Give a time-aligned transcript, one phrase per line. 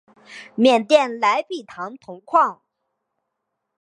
[0.55, 2.63] 缅甸莱比塘铜矿。